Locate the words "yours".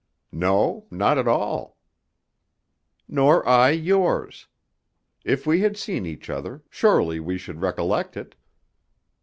3.69-4.47